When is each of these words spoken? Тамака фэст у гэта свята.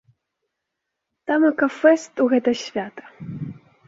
Тамака 1.31 1.67
фэст 1.79 2.15
у 2.25 2.27
гэта 2.31 2.51
свята. 2.63 3.05